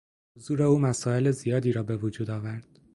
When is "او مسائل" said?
0.63-1.31